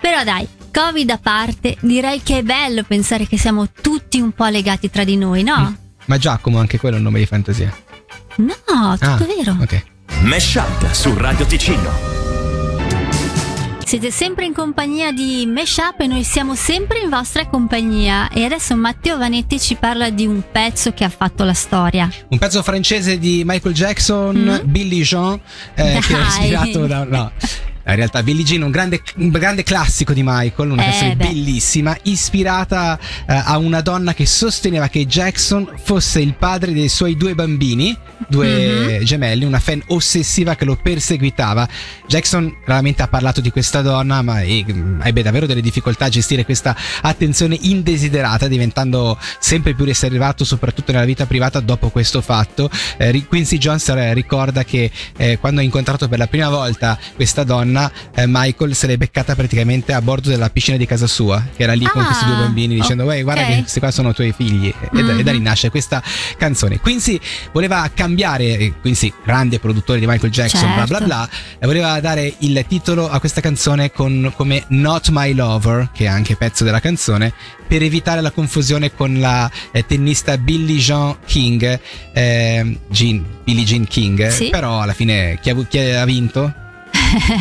Però 0.00 0.22
dai, 0.24 0.46
Covid 0.76 1.08
a 1.08 1.16
parte, 1.16 1.74
direi 1.80 2.20
che 2.22 2.36
è 2.36 2.42
bello 2.42 2.82
pensare 2.82 3.26
che 3.26 3.38
siamo 3.38 3.70
tutti 3.70 4.20
un 4.20 4.32
po' 4.32 4.44
legati 4.48 4.90
tra 4.90 5.04
di 5.04 5.16
noi, 5.16 5.42
no? 5.42 5.74
Ma 6.04 6.18
Giacomo 6.18 6.58
anche 6.58 6.78
quello 6.78 6.96
è 6.96 6.98
un 6.98 7.04
nome 7.04 7.18
di 7.18 7.24
fantasia. 7.24 7.74
No, 8.36 8.98
tutto 8.98 9.06
ah, 9.06 9.26
vero. 9.38 9.56
Ok. 9.58 9.84
Meshup 10.20 10.92
su 10.92 11.16
Radio 11.16 11.46
Ticino. 11.46 11.90
Siete 13.86 14.10
sempre 14.10 14.44
in 14.44 14.52
compagnia 14.52 15.12
di 15.12 15.46
Meshup 15.46 15.98
e 16.00 16.06
noi 16.08 16.24
siamo 16.24 16.54
sempre 16.54 16.98
in 16.98 17.08
vostra 17.08 17.46
compagnia. 17.46 18.28
E 18.28 18.44
adesso 18.44 18.76
Matteo 18.76 19.16
Vanetti 19.16 19.58
ci 19.58 19.76
parla 19.76 20.10
di 20.10 20.26
un 20.26 20.42
pezzo 20.52 20.92
che 20.92 21.04
ha 21.04 21.08
fatto 21.08 21.42
la 21.44 21.54
storia. 21.54 22.06
Un 22.28 22.36
pezzo 22.36 22.62
francese 22.62 23.18
di 23.18 23.44
Michael 23.46 23.74
Jackson, 23.74 24.60
Billy 24.64 25.00
Jean, 25.00 25.40
eh, 25.74 26.00
che 26.06 26.14
è 26.14 26.18
Mm. 26.18 26.26
Ispirato 26.26 26.86
da. 26.86 27.04
No. 27.04 27.32
In 27.88 27.94
realtà 27.94 28.22
Billie 28.22 28.42
Jean, 28.44 28.62
un 28.62 28.70
grande, 28.72 29.00
un 29.16 29.28
grande 29.30 29.62
classico 29.62 30.12
di 30.12 30.22
Michael, 30.24 30.70
una 30.70 30.82
Eh, 30.82 30.90
canzone 30.90 31.16
beh. 31.16 31.26
bellissima, 31.28 31.96
ispirata 32.02 32.98
eh, 32.98 33.42
a 33.44 33.56
una 33.58 33.80
donna 33.80 34.12
che 34.12 34.26
sosteneva 34.26 34.88
che 34.88 35.06
Jackson 35.06 35.70
fosse 35.84 36.20
il 36.20 36.34
padre 36.34 36.72
dei 36.72 36.88
suoi 36.88 37.16
due 37.16 37.34
bambini, 37.36 37.96
due 38.28 38.98
Mhm. 38.98 39.04
gemelli, 39.04 39.44
una 39.44 39.60
fan 39.60 39.80
ossessiva 39.88 40.56
che 40.56 40.64
lo 40.64 40.74
perseguitava. 40.76 41.68
Jackson 42.08 42.52
raramente 42.64 43.02
ha 43.02 43.08
parlato 43.08 43.40
di 43.40 43.50
questa 43.50 43.82
donna, 43.82 44.20
ma 44.22 44.40
eh, 44.40 44.64
ebbe 45.04 45.22
davvero 45.22 45.46
delle 45.46 45.60
difficoltà 45.60 46.06
a 46.06 46.08
gestire 46.08 46.44
questa 46.44 46.74
attenzione 47.02 47.56
indesiderata, 47.60 48.48
diventando 48.48 49.16
sempre 49.38 49.74
più 49.74 49.84
riservato, 49.84 50.44
soprattutto 50.44 50.90
nella 50.90 51.04
vita 51.04 51.26
privata 51.26 51.60
dopo 51.60 51.90
questo 51.90 52.20
fatto. 52.20 52.68
Eh, 52.96 53.24
Quincy 53.26 53.58
Jones 53.58 53.88
eh, 53.90 54.12
ricorda 54.12 54.64
che 54.64 54.90
eh, 55.16 55.38
quando 55.38 55.60
ha 55.60 55.64
incontrato 55.64 56.08
per 56.08 56.18
la 56.18 56.26
prima 56.26 56.48
volta 56.48 56.98
questa 57.14 57.44
donna, 57.44 57.74
eh, 58.14 58.24
Michael 58.26 58.74
se 58.74 58.86
l'è 58.86 58.96
beccata 58.96 59.34
praticamente 59.34 59.92
a 59.92 60.00
bordo 60.00 60.28
della 60.30 60.50
piscina 60.50 60.76
di 60.76 60.86
casa 60.86 61.06
sua, 61.06 61.44
che 61.54 61.62
era 61.62 61.72
lì 61.74 61.84
con 61.84 62.02
Ah, 62.02 62.06
questi 62.06 62.24
due 62.24 62.36
bambini, 62.36 62.74
dicendo: 62.74 63.02
ok. 63.04 63.08
Uè, 63.10 63.22
guarda 63.22 63.44
che 63.46 63.58
questi 63.60 63.78
qua 63.80 63.90
sono 63.90 64.12
tuoi 64.12 64.32
figli. 64.32 64.72
E, 64.92 65.02
da, 65.02 65.16
e 65.16 65.22
da 65.22 65.32
lì 65.32 65.40
nasce 65.40 65.70
questa 65.70 66.02
canzone. 66.36 66.78
Quincy 66.80 67.18
voleva 67.52 67.88
cambiare, 67.94 68.44
eh, 68.58 68.72
Quincy, 68.80 69.12
grande 69.24 69.58
produttore 69.58 69.98
di 69.98 70.06
Michael 70.06 70.32
Jackson, 70.32 70.74
bla 70.74 70.84
bla 70.86 70.98
Certo. 70.98 71.04
bla, 71.04 71.28
e 71.58 71.66
voleva 71.66 72.00
dare 72.00 72.34
il 72.38 72.64
titolo 72.68 73.08
a 73.10 73.18
questa 73.20 73.40
canzone 73.40 73.90
con, 73.92 74.32
come 74.36 74.64
Not 74.68 75.08
My 75.10 75.32
Lover, 75.34 75.90
che 75.92 76.04
è 76.04 76.08
anche 76.08 76.36
pezzo 76.36 76.64
della 76.64 76.80
canzone, 76.80 77.32
per 77.66 77.82
evitare 77.82 78.20
la 78.20 78.30
confusione 78.30 78.94
con 78.94 79.18
la 79.18 79.50
eh, 79.72 79.84
tennista 79.84 80.38
Billie 80.38 80.78
Jean 80.78 81.16
King, 81.26 81.80
eh, 82.12 82.78
Jean, 82.88 83.24
Billie 83.44 83.64
Jean 83.64 83.84
King. 83.86 84.28
Sì. 84.28 84.48
Però 84.50 84.80
alla 84.80 84.92
fine 84.94 85.38
chi 85.40 85.50
ha, 85.50 85.56
chi 85.68 85.78
ha 85.78 86.04
vinto? 86.04 86.52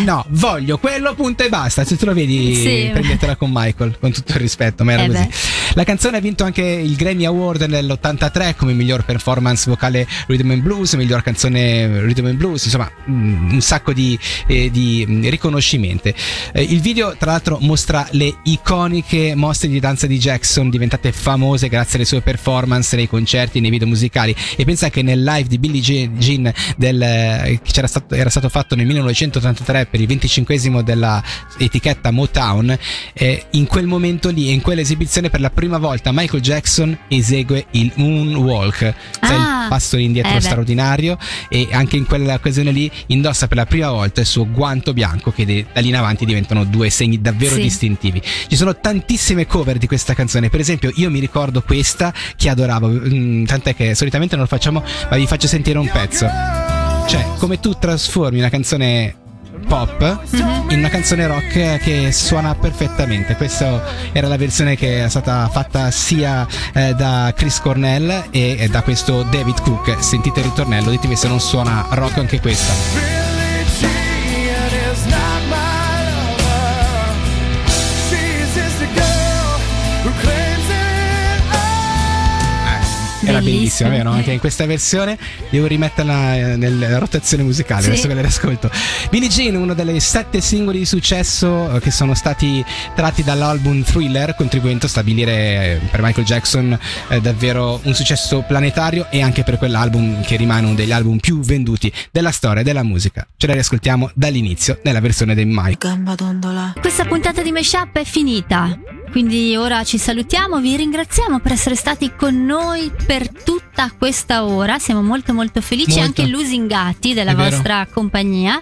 No, 0.05 0.25
voglio 0.29 0.77
quello, 0.77 1.13
punto 1.15 1.43
e 1.43 1.49
basta. 1.49 1.83
Se 1.83 1.95
tu 1.97 2.05
lo 2.05 2.13
vedi, 2.13 2.55
Sì. 2.55 2.89
prendetela 2.91 3.35
con 3.35 3.49
Michael, 3.53 3.97
con 3.99 4.11
tutto 4.11 4.31
il 4.33 4.39
rispetto, 4.39 4.83
ma 4.83 4.93
era 4.93 5.03
Eh 5.03 5.07
così. 5.07 5.19
beh. 5.19 5.29
La 5.75 5.83
canzone 5.83 6.15
ha 6.15 6.19
vinto 6.21 6.45
anche 6.45 6.61
il 6.61 6.95
Grammy 6.95 7.25
Award 7.25 7.63
nell'83 7.63 8.55
come 8.55 8.71
miglior 8.71 9.03
performance 9.03 9.69
vocale 9.69 10.07
Rhythm 10.27 10.51
and 10.51 10.61
Blues, 10.61 10.93
miglior 10.93 11.21
canzone 11.21 11.99
Rhythm 11.99 12.27
and 12.27 12.37
Blues, 12.37 12.63
insomma 12.63 12.89
mm, 13.09 13.51
un 13.51 13.59
sacco 13.59 13.91
di, 13.91 14.17
eh, 14.47 14.71
di, 14.71 15.05
mm, 15.05 15.27
riconoscimenti. 15.27 16.15
Eh, 16.53 16.63
il 16.63 16.79
video 16.79 17.17
tra 17.17 17.31
l'altro 17.31 17.57
mostra 17.59 18.07
le 18.11 18.37
iconiche 18.43 19.35
mosse 19.35 19.67
di 19.67 19.81
danza 19.81 20.07
di 20.07 20.17
Jackson 20.17 20.69
diventate 20.69 21.11
famose 21.11 21.67
grazie 21.67 21.97
alle 21.97 22.05
sue 22.05 22.21
performance 22.21 22.95
nei 22.95 23.09
concerti, 23.09 23.59
nei 23.59 23.69
video 23.69 23.87
musicali 23.87 24.33
e 24.55 24.63
pensa 24.63 24.89
che 24.89 25.01
nel 25.01 25.21
live 25.21 25.49
di 25.49 25.57
Billie 25.57 25.81
Jean 25.81 26.53
del, 26.77 27.01
eh, 27.01 27.59
che 27.61 27.85
stato, 27.85 28.15
era 28.15 28.29
stato 28.29 28.47
fatto 28.47 28.75
nel 28.75 28.85
1983 28.85 29.87
per 29.87 29.99
il 29.99 30.07
25esimo 30.07 30.79
della 30.79 31.21
etichetta 31.57 32.11
Motown 32.11 32.77
eh, 33.11 33.43
in 33.51 33.67
quel 33.67 33.87
momento 33.87 34.29
lì, 34.29 34.53
in 34.53 34.61
quell'esibizione, 34.61 35.29
per 35.29 35.41
la 35.41 35.49
prima 35.49 35.63
volta 35.77 36.11
Michael 36.13 36.41
Jackson 36.41 36.97
esegue 37.07 37.65
il 37.71 37.91
Moonwalk, 37.95 38.93
Ah, 39.19 39.63
il 39.63 39.67
passo 39.69 39.97
indietro 39.97 40.35
eh 40.35 40.41
straordinario. 40.41 41.17
E 41.49 41.67
anche 41.71 41.97
in 41.97 42.05
quell'occasione 42.05 42.71
lì 42.71 42.89
indossa 43.07 43.47
per 43.47 43.57
la 43.57 43.65
prima 43.65 43.89
volta 43.91 44.21
il 44.21 44.27
suo 44.27 44.47
guanto 44.49 44.93
bianco, 44.93 45.31
che 45.31 45.45
de- 45.45 45.65
da 45.73 45.81
lì 45.81 45.89
in 45.89 45.95
avanti 45.95 46.25
diventano 46.25 46.63
due 46.63 46.89
segni 46.89 47.19
davvero 47.21 47.55
Sì. 47.55 47.61
distintivi. 47.61 48.21
Ci 48.47 48.55
sono 48.55 48.75
tantissime 48.77 49.45
cover 49.47 49.77
di 49.77 49.87
questa 49.87 50.13
canzone. 50.13 50.49
Per 50.49 50.59
esempio, 50.59 50.91
io 50.95 51.09
mi 51.09 51.19
ricordo 51.19 51.61
questa 51.61 52.13
che 52.35 52.49
adoravo, 52.49 52.87
mm, 52.87 53.45
tant'è 53.45 53.75
che 53.75 53.95
solitamente 53.95 54.35
non 54.35 54.43
lo 54.45 54.49
facciamo, 54.49 54.83
ma 55.09 55.15
vi 55.17 55.25
faccio 55.27 55.47
sentire 55.47 55.77
un 55.79 55.89
pezzo. 55.91 56.27
Cioè, 57.07 57.25
come 57.37 57.59
tu 57.59 57.73
trasformi 57.77 58.39
una 58.39 58.49
canzone 58.49 59.15
pop 59.67 60.19
Mhm. 60.31 60.69
in 60.71 60.79
una 60.79 60.89
canzone 60.89 61.27
rock 61.27 61.79
che 61.79 62.11
suona 62.11 62.55
perfettamente. 62.55 63.35
Questa 63.35 63.83
era 64.11 64.27
la 64.27 64.37
versione 64.37 64.75
che 64.75 65.03
è 65.03 65.09
stata 65.09 65.47
fatta 65.51 65.91
sia 65.91 66.45
eh, 66.73 66.93
da 66.93 67.33
Chris 67.35 67.59
Cornell 67.59 68.25
e 68.31 68.67
da 68.71 68.81
questo 68.81 69.23
David 69.23 69.61
Cook. 69.61 69.97
Sentite 70.03 70.39
il 70.39 70.45
ritornello, 70.47 70.89
ditemi 70.89 71.15
se 71.15 71.27
non 71.27 71.39
suona 71.39 71.85
rock 71.91 72.17
anche 72.17 72.39
questa. 72.39 73.24
Era 83.25 83.39
Bellissimo. 83.39 83.89
bellissima, 83.89 83.89
vero? 83.89 84.09
Anche 84.11 84.31
in 84.31 84.39
questa 84.39 84.65
versione 84.65 85.17
devo 85.49 85.67
rimetterla 85.67 86.35
eh, 86.35 86.55
nella 86.57 86.97
rotazione 86.97 87.43
musicale 87.43 87.81
Sì. 87.83 87.87
adesso 87.89 88.07
che 88.07 88.13
la 88.13 88.21
riascolto. 88.21 88.69
Billie 89.09 89.27
Jean, 89.29 89.55
uno 89.55 89.73
delle 89.73 89.99
sette 89.99 90.41
singoli 90.41 90.79
di 90.79 90.85
successo 90.85 91.75
eh, 91.75 91.79
che 91.79 91.91
sono 91.91 92.13
stati 92.13 92.63
tratti 92.95 93.23
dall'album 93.23 93.83
Thriller, 93.83 94.35
contribuendo 94.35 94.85
a 94.85 94.89
stabilire 94.89 95.31
eh, 95.33 95.79
per 95.89 96.01
Michael 96.01 96.25
Jackson 96.25 96.77
eh, 97.09 97.21
davvero 97.21 97.79
un 97.83 97.93
successo 97.93 98.43
planetario 98.47 99.07
e 99.09 99.21
anche 99.21 99.43
per 99.43 99.57
quell'album 99.57 100.23
che 100.23 100.35
rimane 100.35 100.65
uno 100.65 100.75
degli 100.75 100.91
album 100.91 101.17
più 101.17 101.39
venduti 101.39 101.91
della 102.11 102.31
storia 102.31 102.63
della 102.63 102.83
musica. 102.83 103.25
Ce 103.37 103.47
la 103.47 103.53
riascoltiamo 103.53 104.11
dall'inizio 104.13 104.79
nella 104.83 104.99
versione 104.99 105.35
dei 105.35 105.45
Mike. 105.45 105.87
Questa 106.79 107.05
puntata 107.05 107.41
di 107.41 107.51
Meshup 107.51 107.97
è 107.97 108.03
finita. 108.03 108.77
Quindi 109.11 109.55
ora 109.55 109.83
ci 109.85 109.97
salutiamo, 109.97 110.59
vi 110.59 110.75
ringraziamo 110.75 111.39
per 111.39 111.53
essere 111.53 111.75
stati 111.75 112.11
con 112.17 112.43
noi 112.45 112.91
per 113.05 113.14
tutta 113.23 113.91
questa 113.97 114.43
ora. 114.45 114.79
Siamo 114.79 115.01
molto 115.01 115.33
molto 115.33 115.61
felici 115.61 115.97
e 115.99 116.01
Molto. 116.03 116.21
anche 116.21 116.31
lusingati 116.31 117.13
della 117.13 117.31
È 117.31 117.35
vero. 117.35 117.49
vostra 117.49 117.87
compagnia. 117.91 118.59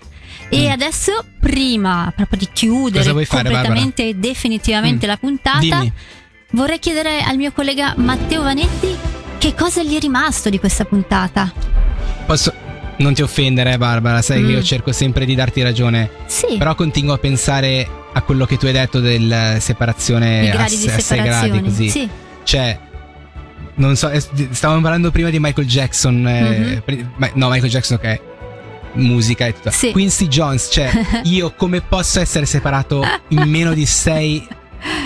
E 0.50 0.68
Mm. 0.68 0.72
adesso, 0.72 1.24
prima 1.40 2.12
proprio 2.16 2.40
di 2.40 2.50
chiudere 2.52 3.12
completamente 3.12 4.10
e 4.10 4.14
definitivamente 4.16 5.06
Mm. 5.06 5.10
la 5.10 5.18
puntata, 5.18 5.60
Dimmi. 5.60 5.92
vorrei 6.52 6.80
chiedere 6.80 7.22
al 7.22 7.38
mio 7.38 7.52
collega 7.52 7.94
Matteo 7.98 8.44
Vanetti 8.44 8.96
che 9.40 9.54
cosa 9.56 9.82
gli 9.84 9.96
è 9.96 10.00
rimasto 10.00 10.50
di 10.50 10.60
questa 10.60 10.86
puntata. 10.86 11.52
Posso... 12.26 12.54
Non 12.96 13.16
ti 13.16 13.24
offendere, 13.24 13.76
Barbara, 13.80 14.22
sai 14.22 14.42
che 14.42 14.48
Mm. 14.48 14.52
io 14.52 14.64
cerco 14.64 14.92
sempre 14.92 15.26
di 15.26 15.34
darti 15.34 15.64
ragione. 15.64 16.12
Sì, 16.28 16.58
Però 16.60 16.76
continuo 16.76 17.16
a 17.16 17.18
pensare 17.18 17.90
a 18.14 18.22
quello 18.22 18.46
che 18.46 18.56
tu 18.58 18.68
hai 18.68 18.72
detto 18.72 19.00
del 19.00 19.58
separazione 19.60 20.52
a, 20.52 20.64
a 20.64 20.68
6 20.68 20.78
separazione. 20.78 21.24
gradi 21.24 21.62
così. 21.64 21.90
Sì. 21.90 22.08
Cioè 22.44 22.80
non 23.76 23.96
so, 23.96 24.10
eh, 24.10 24.20
stavamo 24.52 24.82
parlando 24.82 25.12
prima 25.12 25.30
di 25.30 25.40
Michael 25.40 25.68
Jackson, 25.68 26.28
eh, 26.28 26.82
Mhm. 26.86 27.32
no, 27.34 27.50
Michael 27.50 27.72
Jackson 27.72 27.98
che 28.00 28.08
è 28.12 28.22
musica 28.94 29.46
e 29.48 29.54
tutto. 29.54 29.72
Sì. 29.72 29.92
Quincy 29.92 30.28
Jones, 30.28 30.70
cioè 30.72 30.92
io 31.24 31.54
come 31.56 31.82
posso 31.82 32.20
essere 32.20 32.46
separato 32.46 33.04
in 33.30 33.42
meno 33.50 33.74
di 33.74 33.86
sei 33.86 34.46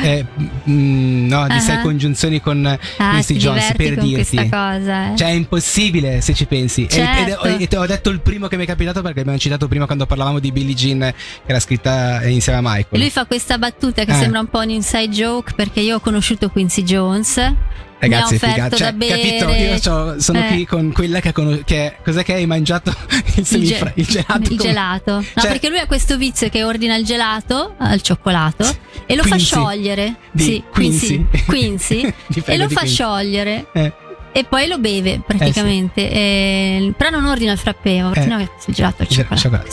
eh, 0.01 0.25
mm, 0.67 1.27
no, 1.27 1.47
di 1.47 1.59
sei 1.59 1.75
Ah. 1.75 1.81
congiunzioni 1.81 2.41
con 2.41 2.65
Ah, 2.65 3.09
Quincy 3.11 3.35
Jones 3.35 3.73
per 3.75 3.95
dirti. 3.99 4.49
cosa. 4.49 5.13
eh. 5.13 5.15
Cioè, 5.15 5.27
è 5.27 5.31
impossibile 5.33 6.19
se 6.21 6.33
ci 6.33 6.45
pensi. 6.47 6.85
E- 6.85 6.89
Certo. 6.89 7.43
ed- 7.43 7.61
E, 7.61 7.67
te 7.67 7.77
ho 7.77 7.85
detto 7.85 8.09
il 8.09 8.19
primo 8.21 8.47
che 8.47 8.57
mi 8.57 8.63
è 8.63 8.65
capitato 8.65 9.03
perché 9.03 9.19
abbiamo 9.19 9.37
citato 9.37 9.67
prima 9.67 9.85
quando 9.85 10.07
parlavamo 10.07 10.39
di 10.39 10.51
Billie 10.51 10.73
Jean, 10.73 10.99
che 10.99 11.13
era 11.45 11.59
scritta 11.59 12.21
eh, 12.21 12.31
insieme 12.31 12.57
a 12.57 12.61
Michael. 12.63 12.87
E 12.89 12.97
lui 12.97 13.11
fa 13.11 13.25
questa 13.25 13.59
battuta 13.59 14.03
che 14.03 14.11
Eh. 14.11 14.15
sembra 14.15 14.39
un 14.39 14.47
po' 14.47 14.59
un 14.61 14.71
inside 14.71 15.09
joke 15.09 15.53
perché 15.55 15.79
io 15.81 15.97
ho 15.97 15.99
conosciuto 15.99 16.49
Quincy 16.49 16.81
Jones. 16.81 17.53
Ragazzi, 17.99 18.33
mi 18.33 18.39
ha 18.39 18.45
offerto 18.45 18.47
figa, 18.47 18.69
cioè, 18.75 18.87
capito? 18.97 19.49
Io 19.53 20.19
sono 20.21 20.39
Eh. 20.43 20.47
qui 20.47 20.65
con 20.65 20.91
quella 20.91 21.19
che, 21.19 21.31
conos- 21.31 21.61
che 21.65 21.95
cos'è 22.03 22.23
che 22.23 22.33
hai 22.33 22.45
mangiato? 22.45 22.93
Il, 23.37 23.45
semifra- 23.45 23.91
il 23.95 24.05
gelato. 24.05 24.37
Il 24.39 24.47
come- 24.57 24.61
gelato. 24.61 25.11
No, 25.15 25.23
Cioè- 25.35 25.47
perché 25.47 25.69
lui 25.69 25.79
ha 25.79 25.85
questo 25.87 26.17
vizio 26.17 26.49
che 26.49 26.63
ordina 26.63 26.95
il 26.95 27.05
gelato 27.05 27.75
al 27.77 28.01
cioccolato 28.01 28.63
e 29.05 29.15
lo 29.15 29.21
Quincy. 29.23 29.27
fa 29.27 29.37
sciogliere. 29.37 30.15
Di 30.31 30.43
sì, 30.43 30.63
Quincy. 30.71 31.25
Quincy. 31.45 32.01
E 32.45 32.57
lo 32.57 32.67
fa 32.69 32.79
Quincy. 32.81 32.87
sciogliere. 32.93 33.65
Eh. 33.73 33.93
E 34.33 34.43
poi 34.43 34.67
lo 34.67 34.77
beve 34.77 35.19
praticamente. 35.25 36.11
E- 36.11 36.93
però 36.95 37.09
non 37.09 37.25
ordina 37.25 37.51
il 37.53 37.57
frappè, 37.57 38.03
ordina 38.05 38.39
il 38.39 38.49
gelato 38.67 39.01
al 39.01 39.07
cioccolato. 39.07 39.41
Cioccolato. 39.41 39.71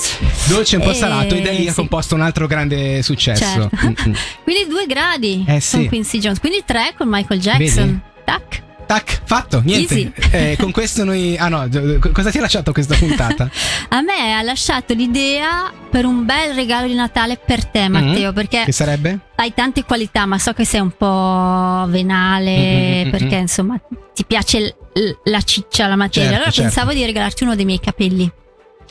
Dolce 0.48 0.76
un 0.76 0.82
po' 0.82 0.90
Eh, 0.90 0.94
salato 0.94 1.34
e 1.34 1.42
da 1.42 1.50
lì 1.50 1.66
ha 1.66 1.70
sì. 1.70 1.76
composto 1.76 2.14
un 2.14 2.22
altro 2.22 2.46
grande 2.46 3.02
successo. 3.02 3.44
Certo. 3.44 3.76
Mm-mm. 3.84 4.14
Quindi 4.44 4.66
due 4.68 4.86
gradi 4.86 5.44
Eh, 5.46 5.60
sì. 5.60 5.76
con 5.76 5.86
Quincy 5.88 6.18
Jones, 6.18 6.40
quindi 6.40 6.62
tre 6.64 6.94
con 6.96 7.08
Michael 7.08 7.40
Jackson. 7.40 7.86
Vedi? 7.86 8.00
Tac. 8.24 8.62
Tac, 8.86 9.22
fatto, 9.24 9.62
niente. 9.64 10.12
Eh, 10.30 10.56
con 10.58 10.70
questo 10.70 11.04
noi... 11.04 11.36
Ah 11.38 11.48
no, 11.48 11.66
cosa 12.12 12.30
ti 12.30 12.36
ha 12.36 12.42
lasciato 12.42 12.70
questa 12.72 12.94
puntata? 12.96 13.48
A 13.88 14.02
me 14.02 14.34
ha 14.34 14.42
lasciato 14.42 14.92
l'idea 14.92 15.72
per 15.90 16.04
un 16.04 16.24
bel 16.26 16.54
regalo 16.54 16.86
di 16.86 16.92
Natale 16.94 17.38
per 17.42 17.64
te, 17.64 17.88
Matteo, 17.88 18.32
perché 18.34 18.56
Mm-hmm. 18.56 18.64
che 18.66 18.72
sarebbe? 18.72 19.18
hai 19.36 19.54
tante 19.54 19.84
qualità, 19.84 20.26
ma 20.26 20.38
so 20.38 20.52
che 20.52 20.64
sei 20.66 20.80
un 20.80 20.90
po' 20.96 21.86
venale, 21.88 22.50
Mm, 22.56 23.04
mm, 23.04 23.06
mm, 23.06 23.10
perché 23.10 23.36
mm. 23.38 23.40
insomma 23.40 23.80
ti 24.12 24.24
piace 24.26 24.60
l- 24.92 25.30
la 25.30 25.40
ciccia, 25.40 25.86
la 25.86 25.96
materia. 25.96 26.22
Certo, 26.28 26.36
allora 26.36 26.50
certo. 26.52 26.70
pensavo 26.74 26.92
di 26.92 27.04
regalarti 27.06 27.42
uno 27.44 27.54
dei 27.56 27.64
miei 27.64 27.80
capelli. 27.80 28.30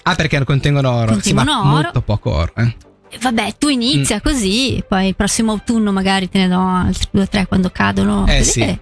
Ah, 0.04 0.16
perché 0.16 0.44
contengono 0.44 0.92
oro. 0.92 1.20
sì, 1.22 1.34
ma 1.34 1.44
Contengono 1.46 1.74
oro. 1.76 1.82
molto 1.84 2.02
poco 2.02 2.32
oro. 2.34 2.52
eh. 2.58 2.76
Vabbè, 3.22 3.56
tu 3.60 3.68
inizia 3.70 4.16
Mm. 4.16 4.20
così, 4.24 4.84
poi 4.88 5.08
il 5.10 5.16
prossimo 5.16 5.52
autunno 5.52 5.92
magari 5.92 6.28
te 6.30 6.40
ne 6.40 6.48
do 6.48 6.60
altri 6.60 7.08
due 7.12 7.22
o 7.24 7.28
tre 7.28 7.46
quando 7.46 7.70
cadono. 7.70 8.24
Eh, 8.24 8.40
Vedete? 8.40 8.44
sì. 8.44 8.80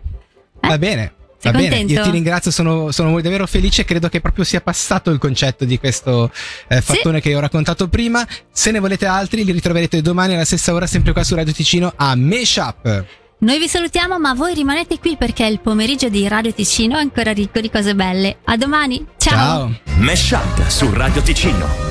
Eh? 0.62 0.68
Va 0.68 0.78
bene. 0.78 1.14
Sei 1.42 1.52
Va 1.52 1.58
bene, 1.58 1.70
contento? 1.70 1.94
io 1.94 2.04
ti 2.04 2.12
ringrazio, 2.12 2.52
sono, 2.52 2.92
sono 2.92 3.20
davvero 3.20 3.48
felice, 3.48 3.84
credo 3.84 4.10
che 4.10 4.22
proprio 4.22 4.46
sia 4.46 4.62
passato 4.62 5.10
il 5.10 5.18
concetto 5.18 5.66
di 5.66 5.80
questo 5.80 6.32
eh, 6.68 6.82
fattone 6.82 7.20
che 7.20 7.36
ho 7.36 7.40
raccontato 7.40 7.88
prima. 7.88 8.26
Se 8.52 8.70
ne 8.70 8.78
volete 8.78 9.08
altri 9.08 9.44
li 9.44 9.52
ritroverete 9.52 10.04
domani 10.04 10.36
alla 10.36 10.46
stessa 10.46 10.72
ora 10.72 10.86
sempre 10.86 11.14
qua 11.14 11.24
su 11.24 11.34
Radio 11.34 11.52
Ticino 11.52 11.94
a 11.96 12.14
Meshup. 12.16 13.06
Noi 13.40 13.58
vi 13.58 13.68
salutiamo, 13.68 14.20
ma 14.20 14.36
voi 14.36 14.54
rimanete 14.54 15.00
qui 15.00 15.18
perché 15.18 15.44
il 15.48 15.60
pomeriggio 15.62 16.10
di 16.10 16.28
Radio 16.28 16.54
Ticino 16.54 16.98
è 16.98 17.02
ancora 17.02 17.32
ricco 17.32 17.60
di 17.60 17.72
cose 17.72 17.96
belle. 17.96 18.38
A 18.44 18.56
domani, 18.56 19.04
ciao. 19.18 19.76
Mesh 19.96 20.30
Up 20.30 20.68
su 20.68 20.94
Radio 20.94 21.24
Ticino. 21.24 21.91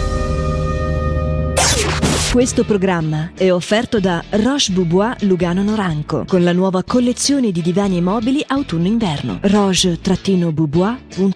Questo 2.30 2.62
programma 2.64 3.32
è 3.34 3.50
offerto 3.50 3.98
da 3.98 4.22
Roche 4.30 4.70
Boubois 4.70 5.20
Lugano 5.22 5.64
Noranco 5.64 6.24
con 6.28 6.44
la 6.44 6.52
nuova 6.52 6.84
collezione 6.84 7.50
di 7.50 7.60
divani 7.60 7.96
e 7.96 8.00
mobili 8.00 8.40
autunno-inverno. 8.46 9.40
roche-boubois.com 9.42 11.28